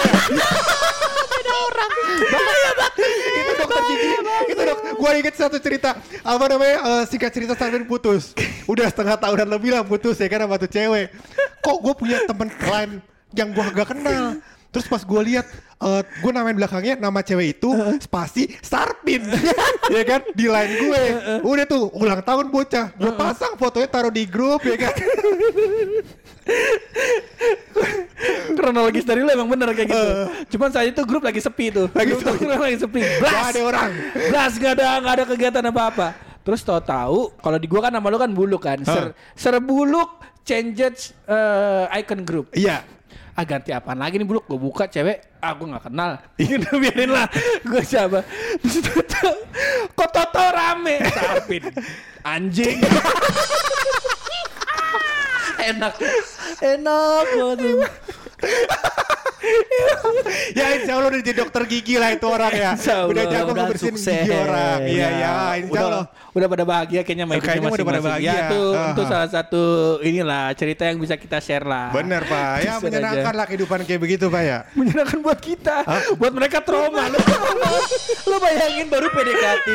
[1.33, 1.91] beda orang.
[2.33, 2.93] Bahaya banget.
[3.37, 4.09] Itu dokter gigi.
[4.49, 4.79] Itu dok.
[4.97, 5.91] Gua inget satu cerita.
[6.25, 6.77] Apa namanya?
[6.81, 8.33] eh, singkat cerita Sarpin putus.
[8.65, 11.13] Udah setengah tahunan lebih lah putus ya kan sama tuh cewek.
[11.63, 12.91] Kok gue punya temen lain
[13.33, 14.41] yang gua gak kenal.
[14.73, 15.45] Terus pas gue lihat,
[15.85, 17.69] eh gue namain belakangnya nama cewek itu
[18.01, 19.21] spasi Sarpin,
[19.95, 21.03] ya kan di line gue.
[21.45, 24.97] Udah tuh ulang tahun bocah, gue pasang fotonya taruh di grup ya kan.
[28.57, 30.09] Kronologis dari lu emang bener kayak gitu.
[30.57, 31.87] Cuman saat itu grup lagi sepi tuh.
[31.93, 32.45] Lagi Grup sepi.
[32.67, 33.01] lagi sepi.
[33.03, 33.45] Gak Blas.
[33.53, 33.91] ada orang.
[34.31, 36.09] Blas gak ada gak ada kegiatan apa-apa.
[36.43, 38.79] Terus tahu-tahu kalau di gua kan nama lu kan buluk kan.
[38.83, 42.51] Ser, serbuluk changes eh, icon group.
[42.55, 42.83] Iya.
[43.33, 44.45] Ah ganti apaan lagi nih buluk?
[44.45, 46.21] Gue buka cewek, ah gue gak kenal.
[46.41, 47.25] Ini biarin lah.
[47.65, 48.21] Gue siapa?
[48.61, 48.85] Terus
[49.97, 51.01] kok Toto rame.
[51.09, 51.65] Sarpin.
[52.21, 52.85] Anjing.
[55.63, 55.95] Enak,
[56.59, 57.93] enak banget.
[60.59, 62.71] Ya insya Allah udah jadi dokter gigi lah itu orang ya.
[62.73, 63.09] Allah.
[63.09, 64.79] Udah jago ngebersihin gigi orang.
[64.83, 65.09] Iya Ya.
[65.13, 66.07] ya insya Allah.
[66.33, 68.09] udah pada bahagia kayaknya sama hidupnya Kayaknya udah pada masing-masing.
[68.09, 68.33] bahagia.
[68.33, 69.11] Ya itu untuk ah.
[69.11, 69.63] salah satu
[70.01, 71.89] inilah cerita yang bisa kita share lah.
[71.93, 72.51] Bener Pak.
[72.63, 73.39] Ya menyenangkan aja.
[73.39, 74.59] lah kehidupan kayak begitu Pak ya.
[74.73, 75.77] Menyenangkan buat kita,
[76.17, 77.09] buat mereka trauma.
[77.09, 77.19] Lu
[78.29, 79.69] Lo bayangin baru PDKT,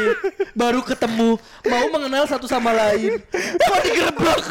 [0.52, 4.42] baru ketemu, mau mengenal satu sama lain, kok digerebek?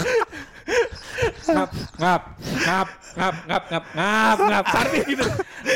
[1.46, 2.22] Ngap, ngap,
[2.66, 5.26] ngap, ngap, ngap, ngap, ngap, ngap, gitu.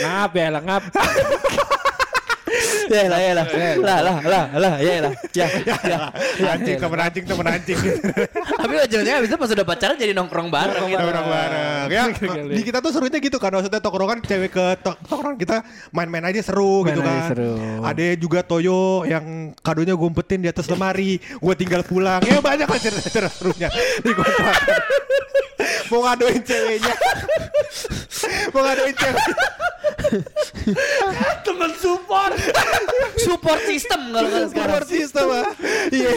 [0.02, 0.82] Ngap ya lah, ngap.
[2.90, 3.46] Ya lah, ya lah,
[3.78, 5.46] lah, lah, lah, lah, ya lah, ya,
[5.86, 5.98] ya.
[6.50, 7.78] Anjing temen anjing temen anjing.
[8.34, 10.90] Tapi ujungnya abis itu pas udah pacaran jadi nongkrong bareng.
[10.90, 10.98] gitu.
[10.98, 12.02] Orang bareng ya.
[12.50, 13.54] Di kita tuh serunya gitu kan.
[13.54, 15.56] Maksudnya tongkrongan cewek ke to- tongkrongan kita
[15.90, 17.30] main-main aja seru Main gitu kan.
[17.30, 17.54] seru.
[17.80, 19.24] Ada juga Toyo yang
[19.56, 21.22] kadonya gue umpetin di atas lemari.
[21.38, 22.18] Gue tinggal pulang.
[22.26, 23.70] Ya banyak lah cerita-cerita serunya
[24.02, 24.82] di kontrakan.
[25.90, 26.94] Mau ngadoin ceweknya.
[28.54, 29.24] Mau ngadoin cewek.
[31.42, 32.34] Temen support.
[33.18, 34.54] Support system kalau kata sekarang.
[34.54, 35.46] Support system ah.
[35.90, 36.10] Iya.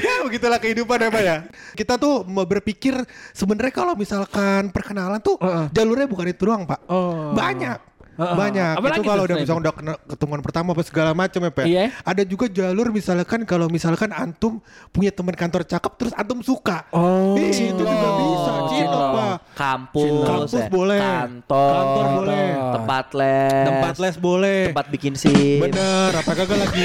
[0.00, 1.36] ya begitulah kehidupan ya Pak ya.
[1.74, 2.94] Kita tuh mau berpikir
[3.34, 5.36] sebenarnya kalau misalkan perkenalan tuh
[5.74, 6.80] jalurnya bukan itu doang Pak.
[6.86, 7.34] Oh.
[7.34, 7.90] Banyak.
[8.16, 8.74] Banyak.
[8.78, 11.66] Apalagi itu kalau udah misalkan udah kena- ketemuan pertama apa segala macam ya Pak.
[11.66, 11.84] Iya.
[12.02, 14.58] Ada juga jalur misalkan kalau misalkan antum
[14.90, 16.88] punya teman kantor cakep terus antum suka.
[16.90, 17.38] Oh.
[17.38, 18.52] Ih, itu juga bisa.
[18.70, 19.08] Cinlok.
[19.10, 19.36] Pak.
[19.60, 20.68] Kampus, Kampus ya.
[20.72, 20.96] boleh.
[20.98, 22.46] kantor, Kantor boleh.
[22.72, 24.60] tempat les, Tempat les boleh.
[24.72, 25.60] tempat bikin sim.
[25.60, 26.84] Bener, apa kagak lagi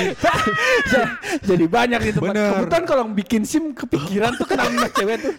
[1.50, 2.36] Jadi banyak di tempat.
[2.36, 2.52] Bener.
[2.52, 5.32] Kebetulan kalau bikin SIM kepikiran tuh kenal sama cewek tuh.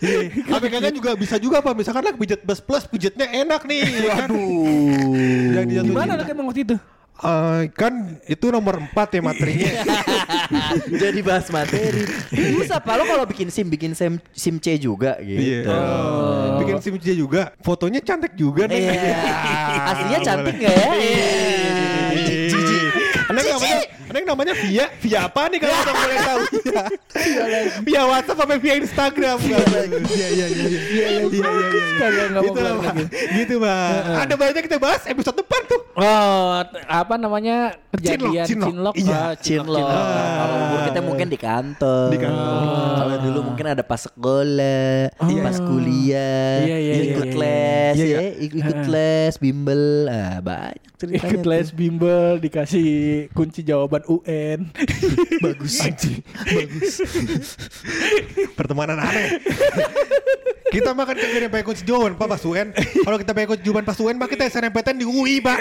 [0.49, 4.13] Apa kagak juga bisa juga Pak Misalkan lagi pijat plus plus Pijatnya enak nih ya
[4.17, 4.29] kan?
[5.53, 6.77] Yang dijatuhin Gimana lah emang waktu itu?
[7.17, 9.73] Eh, Kan itu nomor 4 ya materinya
[11.03, 12.05] Jadi bahas materi.
[12.29, 15.73] Bisa Pak lo kalau bikin sim bikin sim sim C juga Iya gitu.
[16.61, 19.17] Bikin sim C juga Fotonya cantik juga nih Iya.
[19.91, 20.89] Aslinya cantik nggak ya?
[22.53, 22.85] Jijik.
[23.27, 23.43] Anak
[23.77, 26.39] namanya Anak namanya Via Via apa nih kalau orang boleh tahu?
[27.17, 29.37] Via Via WhatsApp apa via Instagram?
[29.41, 30.79] Iya iya iya iya Iya.
[30.87, 31.25] Iya iya
[32.37, 32.85] Gitu lah keluar Pak.
[32.87, 33.05] lagi.
[33.35, 33.89] Gitu Pak.
[34.23, 35.81] Ada banyak kita bahas episode depan tuh.
[35.97, 37.73] Oh, apa namanya?
[37.91, 38.95] Kejadian Cinlok, cinlok?
[38.97, 39.81] iya, Ah, Cinlok.
[39.83, 40.37] Ah.
[40.37, 42.09] Kalau umur kita mungkin di kantor.
[42.13, 42.61] Di kantor.
[42.97, 47.41] Kalau dulu mungkin ada pas sekolah, pas kuliah, Iya, iya, ikut iya, iya.
[47.41, 48.31] les, Iya, ya, iya.
[48.37, 51.25] ik- ikut les, bimbel, ah, banyak ceritanya.
[51.27, 52.89] Ikut les bimbel dikasih
[53.33, 54.71] kunci jawaban UN.
[55.45, 55.83] bagus.
[56.47, 56.93] bagus
[58.55, 59.43] pertemanan aneh
[60.71, 62.71] kita makan kagak nyampe kunci jawaban pak pas UN
[63.03, 65.59] kalau kita pengen kunci jawaban pas UN pak kita SNMPTN di UI pak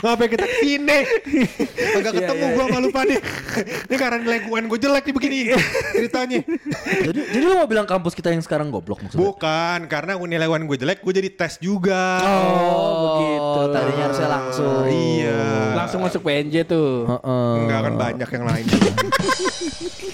[0.00, 0.98] Ngapain kita ke sini?
[1.92, 3.20] Agak Iya, ketemu iya, gua sama lupa nih.
[3.84, 5.38] Ini karena nilai gue jelek nih begini
[5.92, 6.40] ceritanya.
[7.04, 9.20] jadi jadi lo mau bilang kampus kita yang sekarang goblok maksudnya?
[9.20, 12.16] Bukan, karena nilai UN gue jelek, gue jadi tes juga.
[12.24, 13.39] Oh, begitu.
[13.68, 14.84] Tadinya harusnya langsung.
[14.84, 15.40] Iya.
[15.74, 17.06] Langsung masuk PNJ tuh.
[17.06, 17.54] Heeh.
[17.60, 18.66] Enggak kan banyak yang lain.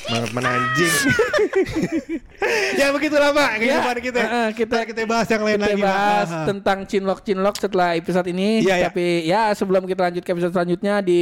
[0.07, 0.95] Banget menanjing.
[2.79, 4.19] ya begitulah Pak kehidupan kita.
[4.19, 6.47] eh, eh, kita- kita bahas yang lain kita lagi bahas Ah, ah.
[6.47, 8.63] tentang cinlok-cinlok setelah episode ini.
[8.63, 8.87] Iya, iya.
[8.87, 11.21] Tapi ya sebelum kita lanjut ke episode selanjutnya di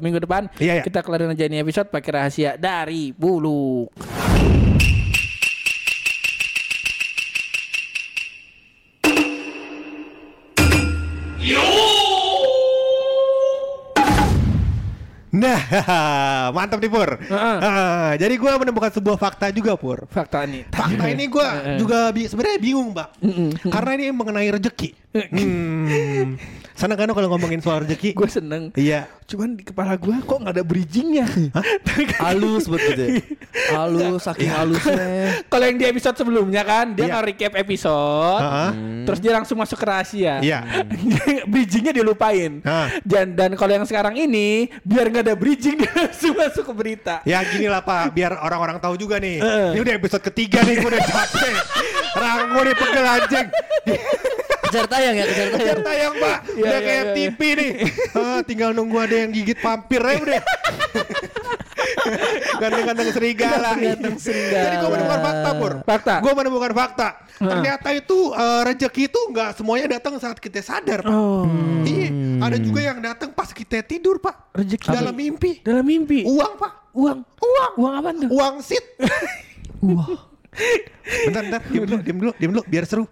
[0.00, 0.82] minggu depan, Iya, iya.
[0.82, 3.94] kita kelarin aja ini episode pakai rahasia dari Buluk.
[15.36, 15.60] Nah,
[16.56, 17.10] mantap nih Pur.
[17.12, 17.56] Heeh.
[17.60, 20.08] Ah, jadi gue menemukan sebuah fakta juga Pur.
[20.08, 20.64] Fakta ini.
[20.66, 21.46] Fakta ini gue
[21.76, 23.08] juga bi- sebenarnya bingung, Mbak.
[23.68, 24.88] Karena ini mengenai rezeki.
[25.12, 26.36] Hmm.
[26.86, 28.14] Sana kan kalau ngomongin soal rezeki.
[28.14, 28.70] Gue seneng.
[28.78, 29.10] Iya.
[29.26, 31.26] Cuman di kepala gue kok nggak ada bridgingnya.
[32.22, 33.26] Halus betul deh.
[33.74, 35.34] Halus, saking halusnya.
[35.50, 37.18] Kalau yang di episode sebelumnya kan dia Iya.
[37.18, 38.70] nge-recap episode, Heeh.
[39.02, 40.38] terus dia langsung masuk ke rahasia.
[40.38, 40.62] Iya.
[41.50, 42.62] bridgingnya dilupain.
[42.62, 42.86] Hah.
[43.02, 47.18] Dan dan kalau yang sekarang ini biar nggak ada bridging dia langsung masuk ke berita.
[47.26, 49.42] Ya gini lah Pak, biar orang-orang tahu juga nih.
[49.42, 49.68] Heeh.
[49.74, 51.54] Ini udah episode ketiga nih, gue udah capek.
[52.14, 53.46] Ranggo nih pegel anjing.
[54.76, 55.80] Kejar tayang ya, kejar tayang.
[55.80, 57.14] tayang Pak, Iya, udah iya, kayak iya.
[57.16, 57.70] TV nih.
[58.12, 60.42] Ah, tinggal nunggu ada yang gigit vampir aja udah.
[62.60, 63.70] Ganteng-ganteng serigala.
[63.72, 64.64] Ganteng serigala.
[64.68, 65.72] Jadi gue menemukan fakta Pur.
[65.80, 66.14] Fakta.
[66.20, 67.08] Gue menemukan fakta.
[67.36, 71.12] Ternyata itu eh, rezeki itu nggak semuanya datang saat kita sadar Pak.
[71.12, 71.48] Oh.
[71.88, 72.08] Iya,
[72.44, 74.52] ada juga yang datang pas kita tidur Pak.
[74.52, 74.92] Rezeki.
[74.92, 75.64] dalam mimpi.
[75.64, 76.20] Dalam mimpi.
[76.28, 76.92] Uang Pak.
[76.92, 77.24] Uang.
[77.24, 77.72] Uang.
[77.80, 78.28] Uang apa tuh?
[78.28, 78.84] Uang sit.
[81.28, 83.04] Bentar, bentar, diem dulu, diem dulu, diem dulu, biar seru.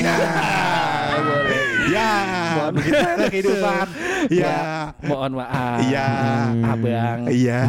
[0.00, 1.20] Nah,
[1.92, 2.12] ya,
[2.72, 2.96] begitu
[3.28, 3.91] kehidupan.
[4.28, 5.78] Ya, Mohon maaf.
[5.82, 6.06] Iya.
[6.64, 7.18] Abang.
[7.28, 7.60] iya.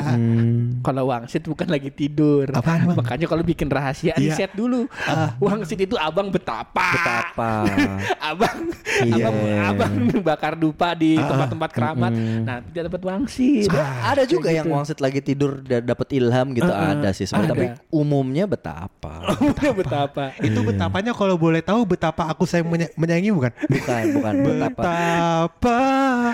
[0.81, 2.45] Kalau wangsit bukan lagi tidur.
[2.47, 2.97] Apaan, Bang?
[2.99, 4.35] Makanya kalau bikin rahasia di Iya.
[4.35, 4.85] set dulu.
[5.39, 6.93] Wangsit itu abang betapa.
[6.93, 7.51] Betapa.
[8.29, 8.57] abang,
[9.01, 9.25] Iya.
[9.25, 9.35] abang,
[9.65, 12.11] abang bakar dupa di tempat-tempat keramat.
[12.13, 13.67] Nanti dia dapat wangsit.
[14.03, 17.65] ada juga yang wangsit lagi tidur da- dapat ilham gitu Heeh, ada sih sebenarnya tapi
[17.67, 17.79] ada.
[17.89, 19.13] umumnya betapa.
[19.33, 20.23] Umumnya betapa.
[20.39, 23.51] Itu betapanya kalau boleh tahu betapa aku sayang menya- menyayangi bukan?
[23.63, 24.81] Bukan, bukan betapa.
[24.83, 25.79] Betapa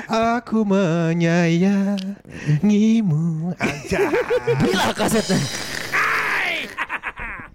[0.10, 4.10] aku menyayangimu aja.
[4.58, 5.38] Bila kasetnya.